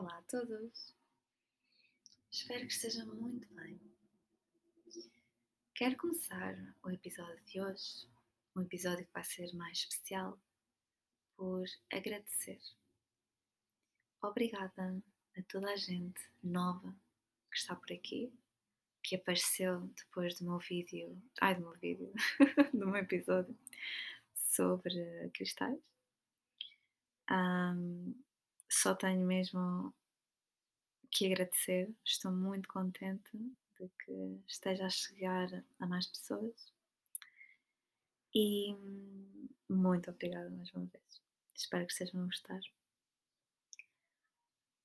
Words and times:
Olá 0.00 0.16
a 0.16 0.22
todos! 0.22 0.94
Espero 2.32 2.66
que 2.66 2.72
estejam 2.72 3.06
muito 3.14 3.46
bem. 3.52 3.78
Quero 5.74 5.94
começar 5.98 6.56
o 6.82 6.88
episódio 6.88 7.44
de 7.44 7.60
hoje, 7.60 8.08
um 8.56 8.62
episódio 8.62 9.04
que 9.04 9.12
vai 9.12 9.22
ser 9.24 9.52
mais 9.52 9.76
especial, 9.76 10.40
por 11.36 11.66
agradecer. 11.92 12.58
Obrigada 14.22 15.02
a 15.36 15.42
toda 15.42 15.70
a 15.70 15.76
gente 15.76 16.22
nova 16.42 16.96
que 17.50 17.58
está 17.58 17.76
por 17.76 17.92
aqui, 17.92 18.32
que 19.02 19.16
apareceu 19.16 19.80
depois 19.88 20.38
do 20.38 20.46
meu 20.46 20.58
vídeo, 20.60 21.22
ai 21.42 21.56
do 21.56 21.60
meu 21.60 21.78
vídeo, 21.78 22.10
do 22.72 22.86
meu 22.86 22.96
episódio 22.96 23.54
sobre 24.34 25.28
cristais. 25.34 25.78
Um, 27.30 28.14
só 28.70 28.94
tenho 28.94 29.26
mesmo 29.26 29.92
que 31.10 31.26
agradecer. 31.26 31.92
Estou 32.04 32.32
muito 32.32 32.68
contente 32.68 33.36
de 33.78 33.88
que 34.04 34.42
esteja 34.46 34.86
a 34.86 34.90
chegar 34.90 35.48
a 35.80 35.86
mais 35.86 36.06
pessoas. 36.06 36.72
E 38.32 38.74
muito 39.68 40.10
obrigada 40.10 40.48
mais 40.50 40.72
uma 40.72 40.86
vez. 40.86 41.20
Espero 41.54 41.84
que 41.86 41.92
estejam 41.92 42.22
a 42.22 42.26
gostar. 42.26 42.60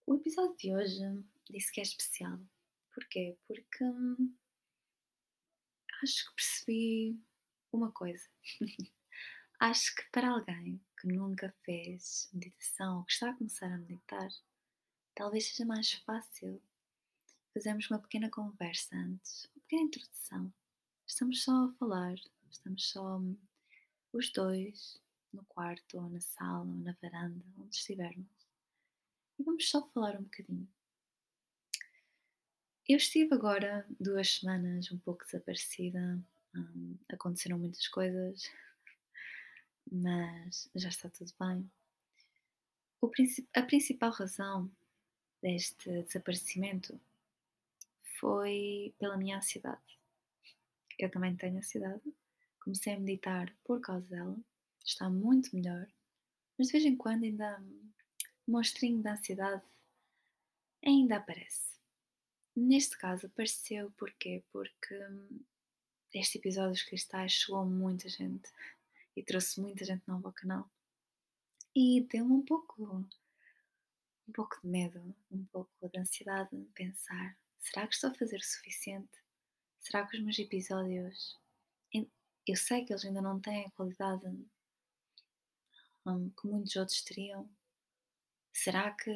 O 0.07 0.15
episódio 0.15 0.57
de 0.57 0.75
hoje 0.75 1.23
disse 1.49 1.71
que 1.71 1.79
é 1.79 1.83
especial. 1.83 2.39
Porquê? 2.93 3.37
Porque 3.47 3.83
hum, 3.83 4.35
acho 6.01 6.25
que 6.29 6.35
percebi 6.35 7.19
uma 7.71 7.91
coisa. 7.91 8.27
acho 9.59 9.95
que 9.95 10.03
para 10.11 10.31
alguém 10.31 10.81
que 11.05 11.13
nunca 11.13 11.53
fez 11.63 12.27
meditação 12.33 12.97
ou 12.97 13.03
que 13.03 13.11
está 13.11 13.29
a 13.29 13.33
começar 13.35 13.67
a 13.67 13.77
meditar, 13.77 14.27
talvez 15.13 15.47
seja 15.47 15.63
mais 15.63 15.93
fácil 15.93 16.59
fazermos 17.53 17.89
uma 17.91 17.99
pequena 17.99 18.27
conversa 18.29 18.95
antes, 18.95 19.45
uma 19.45 19.61
pequena 19.61 19.83
introdução. 19.83 20.51
Estamos 21.05 21.43
só 21.43 21.65
a 21.65 21.71
falar, 21.73 22.15
estamos 22.49 22.89
só 22.89 23.21
os 24.11 24.31
dois 24.31 24.99
no 25.31 25.45
quarto 25.45 25.97
ou 25.99 26.09
na 26.09 26.19
sala 26.19 26.65
ou 26.65 26.65
na 26.65 26.95
varanda, 26.99 27.45
onde 27.59 27.75
estivermos. 27.75 28.27
E 29.37 29.43
vamos 29.43 29.69
só 29.69 29.83
falar 29.89 30.17
um 30.19 30.23
bocadinho. 30.23 30.67
Eu 32.87 32.97
estive 32.97 33.33
agora 33.35 33.85
duas 33.99 34.39
semanas 34.39 34.91
um 34.91 34.97
pouco 34.97 35.23
desaparecida, 35.23 36.19
hum, 36.55 36.97
aconteceram 37.09 37.59
muitas 37.59 37.87
coisas, 37.87 38.49
mas 39.91 40.69
já 40.75 40.89
está 40.89 41.09
tudo 41.09 41.31
bem. 41.39 41.69
a 43.53 43.61
principal 43.61 44.11
razão 44.11 44.71
deste 45.41 46.03
desaparecimento 46.03 46.99
foi 48.19 48.93
pela 48.97 49.17
minha 49.17 49.37
ansiedade. 49.37 49.81
Eu 50.97 51.09
também 51.11 51.35
tenho 51.35 51.57
ansiedade. 51.57 52.01
Comecei 52.63 52.93
a 52.93 52.99
meditar 52.99 53.53
por 53.63 53.79
causa 53.81 54.07
dela. 54.09 54.37
Está 54.83 55.09
muito 55.09 55.55
melhor. 55.55 55.87
Mas 56.57 56.67
de 56.67 56.73
vez 56.73 56.85
em 56.85 56.95
quando 56.95 57.23
ainda 57.23 57.59
um 57.59 58.51
monstrinho 58.51 59.03
da 59.03 59.13
ansiedade 59.13 59.63
ainda 60.83 61.17
aparece. 61.17 61.75
Neste 62.55 62.97
caso 62.97 63.27
apareceu 63.27 63.91
porquê? 63.97 64.43
Porque 64.51 64.95
hum, 64.95 65.41
este 66.13 66.37
episódio 66.37 66.71
dos 66.71 66.83
cristais 66.83 67.33
chegou 67.33 67.59
a 67.59 67.65
muita 67.65 68.07
gente 68.07 68.49
e 69.15 69.23
trouxe 69.23 69.61
muita 69.61 69.85
gente 69.85 70.07
nova 70.07 70.27
ao 70.27 70.33
canal. 70.33 70.69
E 71.75 72.01
deu-me 72.09 72.33
um 72.33 72.45
pouco, 72.45 73.07
um 74.27 74.31
pouco 74.33 74.59
de 74.61 74.67
medo, 74.67 75.15
um 75.31 75.45
pouco 75.45 75.89
de 75.89 75.99
ansiedade 75.99 76.49
de 76.51 76.71
pensar: 76.71 77.37
será 77.59 77.87
que 77.87 77.95
estou 77.95 78.11
a 78.11 78.15
fazer 78.15 78.37
o 78.37 78.43
suficiente? 78.43 79.19
Será 79.79 80.05
que 80.07 80.17
os 80.17 80.23
meus 80.23 80.39
episódios. 80.39 81.39
Eu 82.47 82.55
sei 82.55 82.85
que 82.85 82.93
eles 82.93 83.03
ainda 83.03 83.23
não 83.23 83.39
têm 83.39 83.65
a 83.65 83.71
qualidade 83.71 84.23
um, 86.05 86.29
que 86.29 86.47
muitos 86.47 86.75
outros 86.75 87.01
teriam. 87.01 87.49
Será 88.53 88.91
que. 88.91 89.11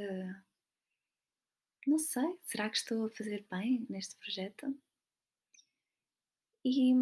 Não 1.86 1.98
sei, 1.98 2.38
será 2.44 2.70
que 2.70 2.78
estou 2.78 3.06
a 3.06 3.10
fazer 3.12 3.46
bem 3.50 3.86
neste 3.90 4.16
projeto? 4.18 4.76
E 6.64 6.94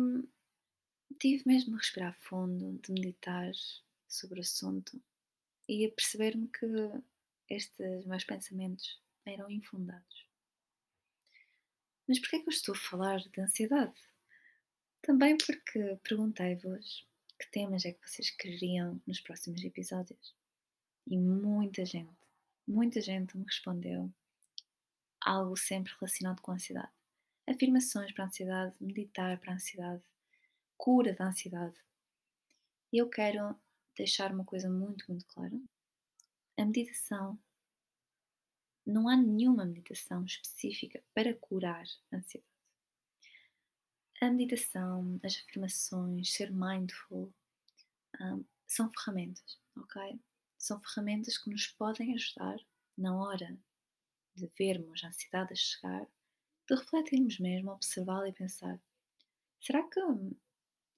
tive 1.15 1.43
mesmo 1.45 1.75
a 1.75 1.77
respirar 1.77 2.17
fundo, 2.19 2.79
de 2.83 2.91
meditar 2.91 3.51
sobre 4.07 4.39
o 4.39 4.41
assunto 4.41 5.01
e 5.67 5.85
a 5.85 5.91
perceber-me 5.91 6.47
que 6.47 6.65
estes 7.49 8.05
meus 8.05 8.23
pensamentos 8.23 8.99
eram 9.25 9.49
infundados. 9.49 10.27
Mas 12.07 12.19
porquê 12.19 12.37
é 12.37 12.39
que 12.39 12.47
eu 12.47 12.53
estou 12.53 12.73
a 12.73 12.77
falar 12.77 13.19
de 13.19 13.41
ansiedade? 13.41 13.99
Também 15.01 15.37
porque 15.37 15.97
perguntei-vos 16.03 17.05
que 17.39 17.51
temas 17.51 17.85
é 17.85 17.91
que 17.91 18.09
vocês 18.09 18.29
queriam 18.31 19.01
nos 19.05 19.19
próximos 19.19 19.63
episódios. 19.63 20.35
E 21.05 21.17
muita 21.17 21.85
gente, 21.85 22.17
muita 22.67 23.01
gente 23.01 23.37
me 23.37 23.43
respondeu 23.45 24.11
algo 25.21 25.55
sempre 25.57 25.93
relacionado 25.99 26.41
com 26.41 26.51
a 26.51 26.55
ansiedade. 26.55 26.91
Afirmações 27.45 28.11
para 28.11 28.25
a 28.25 28.27
ansiedade, 28.27 28.75
meditar 28.79 29.37
para 29.39 29.51
a 29.51 29.55
ansiedade, 29.55 30.03
cura 30.77 31.13
da 31.13 31.27
ansiedade. 31.27 31.75
Eu 32.93 33.09
quero 33.09 33.59
deixar 33.95 34.31
uma 34.31 34.45
coisa 34.45 34.69
muito, 34.69 35.05
muito 35.09 35.25
clara. 35.25 35.59
A 36.57 36.65
meditação, 36.65 37.37
não 38.85 39.09
há 39.09 39.17
nenhuma 39.17 39.65
meditação 39.65 40.23
específica 40.23 41.03
para 41.13 41.33
curar 41.35 41.85
a 42.11 42.17
ansiedade. 42.17 42.47
A 44.21 44.31
meditação, 44.31 45.19
as 45.23 45.37
afirmações, 45.37 46.33
ser 46.33 46.51
mindful, 46.51 47.31
um, 48.19 48.43
são 48.65 48.91
ferramentas, 48.91 49.59
ok? 49.75 50.19
São 50.57 50.81
ferramentas 50.81 51.37
que 51.37 51.49
nos 51.49 51.67
podem 51.67 52.15
ajudar 52.15 52.57
na 52.97 53.15
hora 53.15 53.57
de 54.35 54.47
vermos 54.57 55.03
a 55.03 55.07
ansiedade 55.07 55.53
a 55.53 55.55
chegar, 55.55 56.07
de 56.67 56.75
refletirmos 56.75 57.39
mesmo, 57.39 57.71
observá-la 57.71 58.29
e 58.29 58.33
pensar: 58.33 58.79
será 59.61 59.83
que 59.83 59.99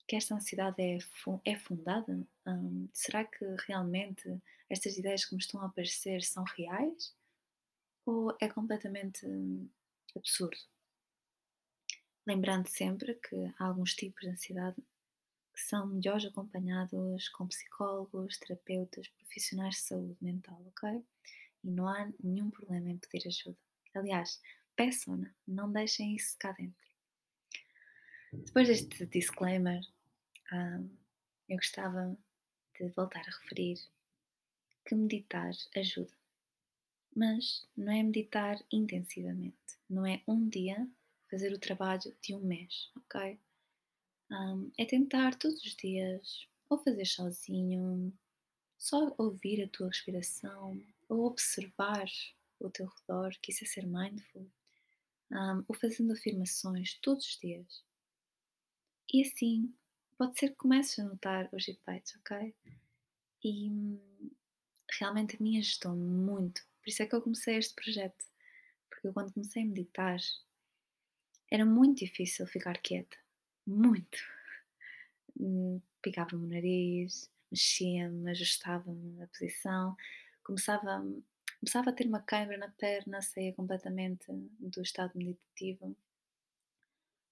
que 0.10 0.16
esta 0.16 0.34
ansiedade 0.34 0.82
é, 0.82 0.98
é 1.46 1.56
fundada? 1.56 2.28
Hum, 2.48 2.90
será 2.92 3.24
que 3.24 3.46
realmente 3.68 4.42
estas 4.68 4.98
ideias 4.98 5.24
que 5.24 5.36
me 5.36 5.40
estão 5.40 5.62
a 5.62 5.68
aparecer 5.68 6.24
são 6.24 6.44
reais? 6.58 7.16
Ou 8.08 8.36
é 8.42 8.50
completamente 8.50 9.24
hum, 9.28 9.70
absurdo? 10.16 10.58
Lembrando 12.26 12.68
sempre 12.68 13.14
que 13.14 13.36
há 13.60 13.66
alguns 13.66 13.94
tipos 13.94 14.22
de 14.22 14.30
ansiedade 14.30 14.78
que 15.54 15.62
são 15.62 15.86
melhores 15.86 16.26
acompanhados 16.26 17.30
com 17.30 17.48
psicólogos, 17.48 18.40
terapeutas, 18.40 19.08
profissionais 19.10 19.76
de 19.76 19.82
saúde 19.82 20.18
mental, 20.20 20.60
ok? 20.70 21.06
E 21.64 21.70
não 21.70 21.88
há 21.88 22.12
nenhum 22.24 22.50
problema 22.50 22.90
em 22.90 22.98
pedir 22.98 23.28
ajuda. 23.28 23.58
Aliás, 23.94 24.42
peçam-na, 24.76 25.32
não 25.48 25.72
deixem 25.72 26.16
isso 26.16 26.36
cá 26.40 26.52
dentro. 26.54 26.90
Depois 28.34 28.68
deste 28.68 29.06
disclaimer, 29.06 29.82
eu 30.52 31.56
gostava 31.58 32.18
de 32.78 32.88
voltar 32.90 33.22
a 33.22 33.32
referir 33.40 33.80
que 34.86 34.96
meditar 34.96 35.52
ajuda. 35.76 36.14
Mas 37.16 37.68
não 37.76 37.92
é 37.92 38.04
meditar 38.04 38.58
intensivamente. 38.72 39.78
Não 39.90 40.06
é 40.06 40.22
um 40.28 40.48
dia 40.48 40.88
fazer 41.30 41.54
o 41.54 41.60
trabalho 41.60 42.16
de 42.22 42.34
um 42.34 42.40
mês, 42.40 42.92
ok? 42.96 43.40
Um, 44.32 44.72
é 44.78 44.86
tentar 44.86 45.36
todos 45.36 45.64
os 45.64 45.76
dias, 45.76 46.48
ou 46.70 46.78
fazer 46.78 47.06
sozinho, 47.06 48.14
só 48.78 49.14
ouvir 49.18 49.64
a 49.64 49.68
tua 49.68 49.88
respiração, 49.88 50.82
ou 51.08 51.26
observar 51.26 52.08
o 52.60 52.70
teu 52.70 52.88
redor, 52.88 53.32
que 53.42 53.52
isso 53.52 53.64
é 53.64 53.68
ser 53.68 53.86
mindful, 53.88 54.48
um, 55.32 55.64
ou 55.68 55.76
fazendo 55.76 56.14
afirmações 56.14 56.96
todos 57.02 57.26
os 57.26 57.40
dias. 57.40 57.84
E 59.12 59.24
assim 59.24 59.74
pode 60.20 60.38
ser 60.38 60.50
que 60.50 60.58
comeces 60.58 61.00
a 61.00 61.06
notar 61.06 61.50
os 61.54 61.66
efeitos, 61.66 62.14
ok? 62.18 62.54
E 63.42 63.72
realmente 65.00 65.38
a 65.38 65.40
mim 65.42 65.58
ajudou 65.58 65.96
muito. 65.96 66.62
Por 66.82 66.90
isso 66.90 67.02
é 67.02 67.06
que 67.06 67.16
eu 67.16 67.22
comecei 67.22 67.56
este 67.56 67.74
projeto. 67.74 68.26
Porque 68.90 69.08
eu, 69.08 69.14
quando 69.14 69.32
comecei 69.32 69.64
a 69.64 69.66
meditar, 69.66 70.20
era 71.50 71.66
muito 71.66 72.00
difícil 72.00 72.46
ficar 72.48 72.82
quieta. 72.82 73.16
Muito. 73.66 74.18
Hum, 75.40 75.82
picava-me 76.02 76.46
o 76.46 76.50
nariz, 76.50 77.32
mexia-me, 77.50 78.30
ajustava-me 78.30 79.24
a 79.24 79.28
posição, 79.28 79.96
começava, 80.44 81.02
começava 81.62 81.92
a 81.92 81.94
ter 81.94 82.08
uma 82.08 82.22
câimbra 82.22 82.58
na 82.58 82.68
perna, 82.72 83.22
saía 83.22 83.54
completamente 83.54 84.26
do 84.30 84.82
estado 84.82 85.14
meditativo. 85.16 85.96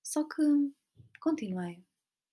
Só 0.02 0.24
que 0.24 0.42
continuei 1.20 1.86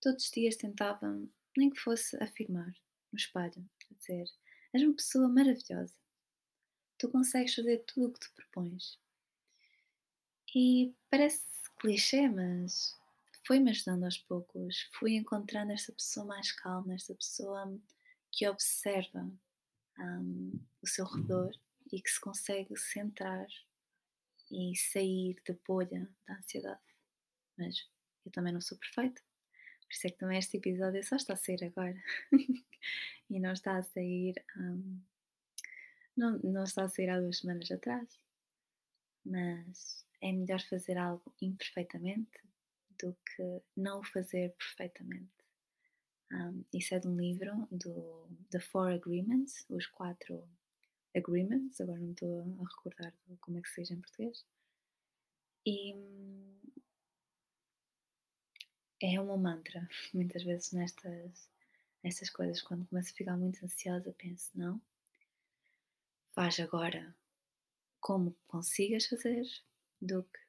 Todos 0.04 0.26
os 0.26 0.30
dias 0.30 0.56
tentava, 0.56 1.18
nem 1.56 1.70
que 1.70 1.80
fosse 1.80 2.14
afirmar 2.22 2.70
no 3.10 3.16
espelho, 3.16 3.66
a 3.90 3.94
dizer: 3.94 4.26
És 4.74 4.82
uma 4.82 4.94
pessoa 4.94 5.26
maravilhosa. 5.30 5.94
tu 6.98 7.08
consegues 7.08 7.54
fazer 7.54 7.78
tudo 7.86 8.08
o 8.08 8.12
que 8.12 8.20
te 8.20 8.30
propões. 8.34 9.00
E 10.54 10.94
parece 11.08 11.46
clichê, 11.80 12.28
mas 12.28 12.94
foi-me 13.46 13.70
ajudando 13.70 14.04
aos 14.04 14.18
poucos. 14.18 14.90
Fui 14.92 15.14
encontrando 15.14 15.72
esta 15.72 15.90
pessoa 15.90 16.26
mais 16.26 16.52
calma, 16.52 16.94
esta 16.94 17.14
pessoa 17.14 17.74
que 18.30 18.46
observa 18.46 19.26
um, 19.98 20.52
o 20.82 20.86
seu 20.86 21.06
redor 21.06 21.50
e 21.90 21.98
que 22.02 22.10
se 22.10 22.20
consegue 22.20 22.76
centrar 22.76 23.46
e 24.50 24.76
sair 24.76 25.42
da 25.48 25.56
bolha 25.66 26.06
da 26.26 26.34
ansiedade. 26.34 26.82
Mas 27.56 27.88
eu 28.26 28.30
também 28.30 28.52
não 28.52 28.60
sou 28.60 28.76
perfeita, 28.76 29.22
por 29.94 29.98
isso 29.98 30.06
é 30.08 30.10
que 30.10 30.18
também 30.18 30.38
este 30.38 30.56
episódio 30.56 31.04
só 31.04 31.14
está 31.14 31.34
a 31.34 31.36
sair 31.36 31.62
agora 31.64 32.02
e 33.30 33.38
não 33.38 33.52
está 33.52 33.76
a 33.76 33.82
sair. 33.82 34.34
Um, 34.56 35.00
não, 36.16 36.38
não 36.40 36.64
está 36.64 36.82
a 36.82 36.88
sair 36.88 37.10
há 37.10 37.20
duas 37.20 37.38
semanas 37.38 37.70
atrás, 37.70 38.20
mas 39.24 40.04
é 40.20 40.32
melhor 40.32 40.60
fazer 40.62 40.98
algo 40.98 41.32
imperfeitamente 41.40 42.40
do 43.00 43.14
que 43.14 43.62
não 43.76 44.02
fazer 44.02 44.52
perfeitamente. 44.56 45.30
Um, 46.32 46.64
isso 46.72 46.92
é 46.94 46.98
de 46.98 47.06
um 47.06 47.16
livro 47.16 47.68
do 47.70 48.28
The 48.50 48.58
Four 48.58 48.94
Agreements, 48.94 49.64
os 49.68 49.86
quatro 49.86 50.42
agreements, 51.14 51.80
agora 51.80 52.00
não 52.00 52.10
estou 52.10 52.40
a 52.40 52.64
recordar 52.64 53.14
como 53.40 53.58
é 53.58 53.62
que 53.62 53.70
seja 53.70 53.94
em 53.94 54.00
português. 54.00 54.44
E 55.64 55.94
é 59.00 59.20
uma 59.20 59.36
mantra, 59.36 59.88
muitas 60.12 60.42
vezes 60.42 60.72
nestas, 60.72 61.48
nestas 62.02 62.30
coisas, 62.30 62.62
quando 62.62 62.86
começo 62.86 63.12
a 63.12 63.16
ficar 63.16 63.36
muito 63.36 63.64
ansiosa, 63.64 64.14
penso, 64.18 64.50
não, 64.54 64.80
faz 66.34 66.58
agora 66.60 67.14
como 68.00 68.36
consigas 68.46 69.06
fazer 69.06 69.44
do 70.00 70.24
que 70.24 70.40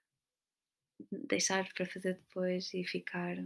deixar 1.28 1.72
para 1.74 1.86
fazer 1.86 2.16
depois 2.16 2.74
e 2.74 2.84
ficar 2.84 3.38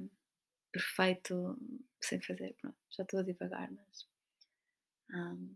perfeito 0.72 1.58
sem 2.02 2.22
fazer. 2.22 2.56
Pronto, 2.56 2.78
já 2.90 3.04
estou 3.04 3.20
a 3.20 3.24
divagar, 3.24 3.72
mas 3.72 4.08
um, 5.12 5.56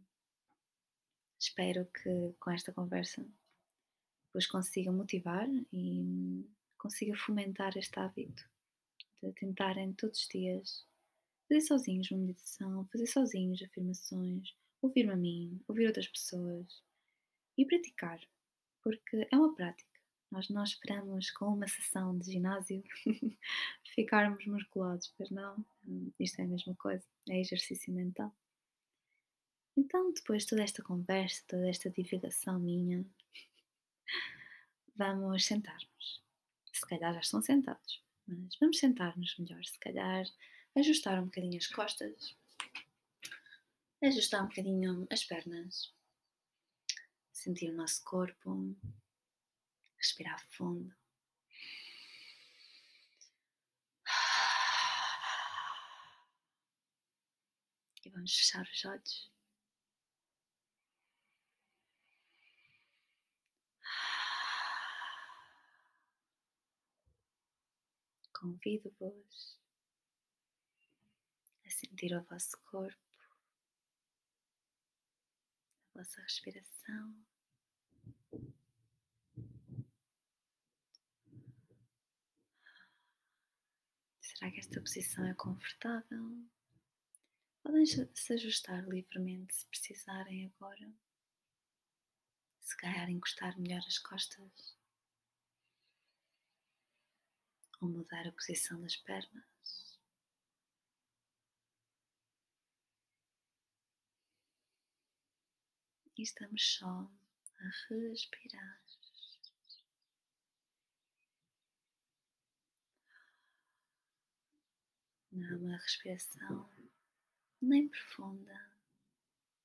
espero 1.40 1.86
que 1.86 2.34
com 2.40 2.51
esta 2.51 2.72
conversa 2.72 3.25
vos 4.34 4.48
consiga 4.48 4.92
motivar 4.92 5.48
e 5.72 6.48
consiga 6.78 7.16
fomentar 7.16 7.78
este 7.78 8.00
hábito 8.00 8.53
de 9.24 9.34
tentarem 9.34 9.94
todos 9.94 10.20
os 10.20 10.28
dias 10.28 10.86
fazer 11.48 11.62
sozinhos 11.62 12.12
uma 12.12 12.22
meditação, 12.22 12.88
fazer 12.92 13.08
sozinhos 13.08 13.62
afirmações, 13.62 14.56
ouvir-me 14.81 15.14
a 15.14 15.16
mim, 15.16 15.62
ouvir 15.68 15.88
outras 15.88 16.08
pessoas 16.08 16.84
e 17.58 17.66
praticar, 17.66 18.20
porque 18.81 19.28
é 19.31 19.38
uma 19.38 19.54
prática. 19.54 19.94
Nós 20.31 20.50
não 20.50 20.64
esperamos 20.64 21.30
com 21.31 21.46
uma 21.46 21.68
sessão 21.68 22.18
de 22.18 22.31
ginásio 22.31 22.84
ficarmos 23.94 24.46
musculados, 24.48 25.14
pois 25.16 25.30
não, 25.30 25.64
isto 26.19 26.40
é 26.40 26.44
a 26.44 26.48
mesma 26.48 26.76
coisa, 26.76 27.04
é 27.30 27.40
exercício 27.40 27.94
mental. 27.94 28.34
Então, 29.78 30.12
depois 30.12 30.44
de 30.44 30.50
toda 30.50 30.64
esta 30.64 30.81
conversa, 30.81 31.44
toda 31.48 31.69
esta 31.69 31.90
divagação 31.90 32.60
minha, 32.60 33.06
vamos 34.96 35.46
sentar-nos. 35.46 36.24
Se 36.72 36.88
calhar 36.88 37.14
já 37.14 37.19
estão 37.19 37.42
sentados, 37.42 38.04
mas 38.28 38.56
vamos 38.60 38.80
sentar-nos 38.80 39.38
melhor, 39.38 39.64
se 39.64 39.80
calhar 39.80 40.25
ajustar 40.75 41.20
um 41.22 41.25
bocadinho 41.25 41.58
as 41.58 41.68
costas, 41.68 42.36
ajustar 44.02 44.44
um 44.44 44.48
bocadinho 44.48 45.08
as 45.12 45.24
pernas, 45.24 45.94
sentir 47.31 47.70
o 47.70 47.75
nosso 47.75 48.04
corpo, 48.04 48.75
respirar 49.98 50.44
fundo. 50.50 50.94
E 58.06 58.10
vamos 58.10 58.36
fechar 58.36 58.64
os 58.64 58.86
olhos. 58.86 59.32
Convido-vos 68.44 69.57
a 71.66 71.69
sentir 71.69 72.13
o 72.13 72.22
vosso 72.25 72.60
corpo, 72.66 73.00
a 75.95 76.00
vossa 76.00 76.19
respiração. 76.19 77.25
Será 84.19 84.51
que 84.51 84.60
esta 84.60 84.81
posição 84.81 85.25
é 85.25 85.34
confortável? 85.36 86.45
Podem 87.62 87.86
se 87.86 88.34
ajustar 88.34 88.84
livremente 88.90 89.56
se 89.56 89.66
precisarem 89.68 90.48
agora. 90.48 90.94
Se 92.60 92.75
calhar 92.75 93.10
encostar 93.10 93.57
melhor 93.57 93.80
as 93.88 94.00
costas. 94.00 94.82
Ou 97.83 97.89
mudar 97.89 98.25
a 98.25 98.31
posição 98.31 98.80
das 98.80 98.95
pernas. 98.95 100.00
E 106.18 106.21
estamos 106.21 106.63
só 106.77 107.12
a 107.59 107.71
respirar. 107.89 108.81
Não 115.33 115.45
é 115.45 115.56
uma 115.57 115.77
respiração 115.77 116.69
nem 117.62 117.89
profunda, 117.89 118.77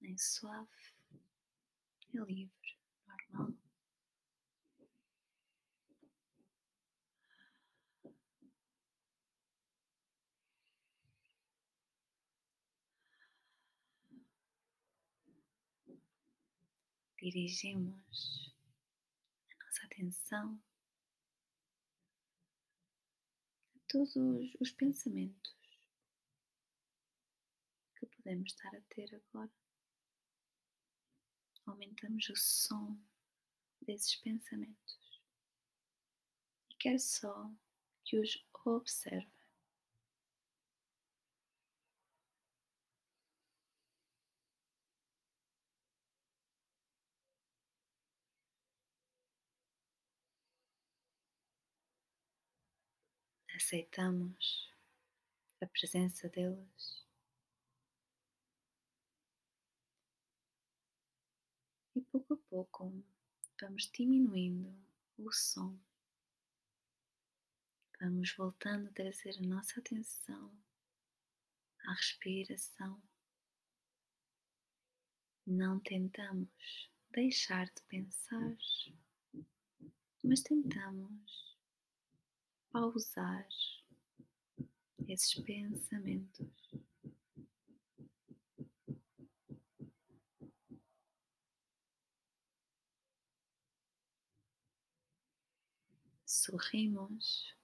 nem 0.00 0.18
suave, 0.18 0.92
é 2.14 2.18
livre, 2.18 2.78
normal. 3.06 3.67
Dirigimos 17.20 18.54
a 19.50 19.64
nossa 19.64 19.84
atenção 19.86 20.62
a 23.76 23.80
todos 23.88 24.16
os 24.60 24.70
pensamentos 24.72 25.58
podemos 28.28 28.52
estar 28.52 28.74
a 28.76 28.80
ter 28.94 29.14
agora. 29.14 29.50
Aumentamos 31.64 32.28
o 32.28 32.36
som 32.36 32.98
desses 33.80 34.16
pensamentos 34.16 35.22
e 36.68 36.74
quero 36.74 36.98
só 36.98 37.50
que 38.04 38.18
os 38.18 38.46
observe. 38.66 39.37
Aceitamos 53.58 54.72
a 55.60 55.66
presença 55.66 56.28
deles 56.28 57.04
e 61.96 62.00
pouco 62.02 62.34
a 62.34 62.36
pouco 62.36 63.04
vamos 63.60 63.90
diminuindo 63.90 64.72
o 65.18 65.32
som. 65.32 65.76
Vamos 68.00 68.32
voltando 68.36 68.90
a 68.90 68.92
trazer 68.92 69.36
a 69.40 69.48
nossa 69.48 69.80
atenção 69.80 70.56
à 71.80 71.94
respiração. 71.94 73.02
Não 75.44 75.80
tentamos 75.80 76.92
deixar 77.10 77.66
de 77.66 77.82
pensar, 77.88 78.56
mas 80.22 80.42
tentamos 80.42 81.47
pausar 82.78 83.48
esses 85.08 85.34
pensamentos. 85.42 86.46
sorrimos. 96.24 97.56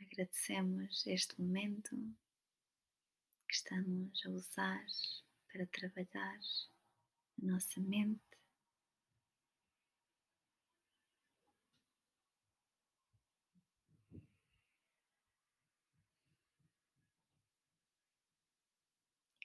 Agradecemos 0.00 1.06
este 1.06 1.40
momento 1.40 1.96
que 3.48 3.54
estamos 3.54 4.26
a 4.26 4.30
usar 4.30 4.84
para 5.50 5.66
trabalhar 5.66 6.40
a 7.40 7.46
nossa 7.46 7.80
mente. 7.80 8.31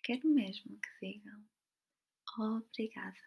Quero 0.08 0.30
mesmo 0.30 0.80
que 0.80 0.90
digam 1.02 1.46
obrigada. 2.40 3.18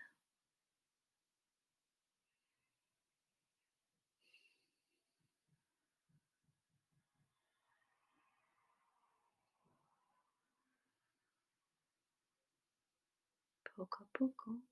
pouco 13.76 14.02
a 14.02 14.06
pouco, 14.06 14.62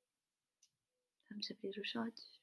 vamos 1.28 1.50
abrir 1.50 1.78
os 1.78 1.94
olhos. 1.94 2.40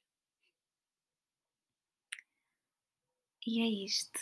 E 3.47 3.61
é 3.61 3.83
isto. 3.83 4.19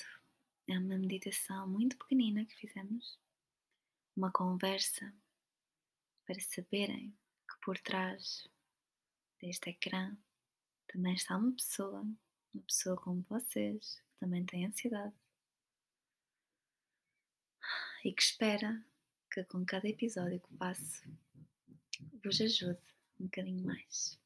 É 0.70 0.80
uma 0.80 0.98
meditação 0.98 1.68
muito 1.68 1.98
pequenina 1.98 2.46
que 2.46 2.56
fizemos, 2.56 3.20
uma 4.16 4.32
conversa 4.32 5.14
para 6.26 6.40
saberem 6.40 7.12
que 7.50 7.60
por 7.64 7.78
trás 7.80 8.48
deste 9.40 9.70
ecrã 9.70 10.16
também 10.88 11.14
está 11.14 11.38
uma 11.38 11.54
pessoa, 11.54 12.02
uma 12.54 12.64
pessoa 12.68 12.96
como 12.98 13.22
vocês, 13.24 13.96
que 13.96 14.20
também 14.20 14.46
tem 14.46 14.66
ansiedade 14.66 15.16
e 18.04 18.12
que 18.14 18.22
espera 18.22 18.84
que 19.32 19.44
com 19.46 19.66
cada 19.66 19.88
episódio 19.88 20.40
que 20.40 20.54
passo 20.58 21.04
vos 22.24 22.40
ajude 22.42 22.80
um 23.20 23.26
bocadinho 23.26 23.66
mais. 23.66 24.20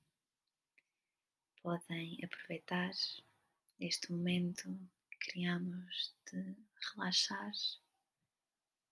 Podem 1.62 2.18
aproveitar 2.24 2.92
este 3.80 4.12
momento 4.12 4.78
que 5.12 5.32
criamos 5.32 6.16
de 6.32 6.56
relaxar 6.92 7.52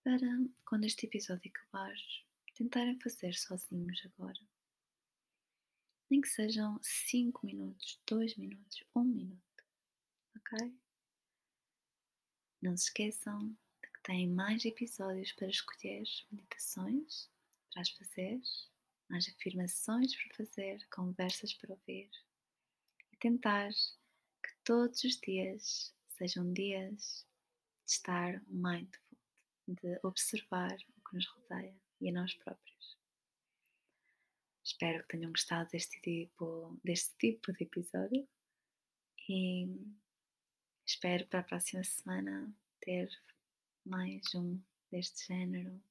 para 0.03 0.27
quando 0.65 0.85
este 0.85 1.07
episódio 1.07 1.51
acabar 1.51 1.95
tentarem 2.55 2.97
fazer 2.99 3.33
sozinhos 3.33 4.01
agora. 4.05 4.39
Nem 6.09 6.21
que 6.21 6.29
sejam 6.29 6.79
5 6.81 7.45
minutos, 7.45 8.01
2 8.07 8.37
minutos, 8.37 8.83
1 8.95 8.99
um 8.99 9.03
minuto, 9.03 9.63
ok? 10.37 10.73
Não 12.61 12.77
se 12.77 12.85
esqueçam 12.85 13.49
de 13.49 13.91
que 13.91 14.01
têm 14.03 14.29
mais 14.29 14.63
episódios 14.63 15.31
para 15.33 15.49
escolher 15.49 16.03
meditações 16.31 17.29
para 17.71 17.81
as 17.81 17.89
fazer, 17.89 18.41
mais 19.09 19.27
afirmações 19.27 20.15
para 20.15 20.35
fazer, 20.37 20.87
conversas 20.89 21.53
para 21.53 21.73
ouvir 21.73 22.09
e 23.11 23.17
tentar 23.17 23.69
que 23.71 24.55
todos 24.63 25.03
os 25.03 25.19
dias 25.19 25.93
sejam 26.07 26.53
dias 26.53 27.27
de 27.85 27.91
estar 27.91 28.41
mindful, 28.47 29.17
de 29.67 29.99
observar 30.03 30.77
o 30.95 31.09
que 31.09 31.15
nos 31.15 31.27
rodeia 31.27 31.84
e 32.05 32.09
a 32.09 32.13
nós 32.13 32.35
próprios. 32.35 32.97
Espero 34.63 35.01
que 35.03 35.17
tenham 35.17 35.31
gostado 35.31 35.69
deste 35.69 35.99
tipo, 36.01 36.79
deste 36.83 37.15
tipo 37.17 37.51
de 37.51 37.63
episódio 37.63 38.27
e 39.27 39.67
espero 40.85 41.25
para 41.27 41.39
a 41.39 41.43
próxima 41.43 41.83
semana 41.83 42.53
ter 42.79 43.09
mais 43.85 44.23
um 44.35 44.61
deste 44.91 45.27
género 45.27 45.81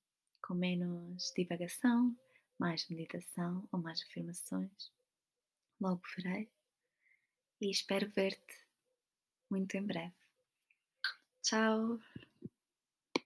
com 0.40 0.54
menos 0.54 1.32
divagação, 1.36 2.16
mais 2.58 2.88
meditação 2.88 3.68
ou 3.72 3.80
mais 3.80 4.02
afirmações. 4.02 4.92
Logo 5.80 6.02
verei 6.16 6.48
e 7.60 7.70
espero 7.70 8.08
ver-te 8.10 8.64
muito 9.50 9.74
em 9.76 9.82
breve. 9.82 10.14
Tchau! 11.42 11.98